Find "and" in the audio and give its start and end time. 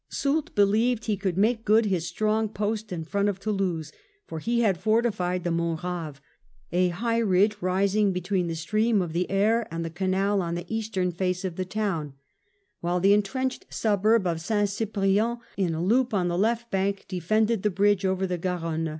9.69-9.85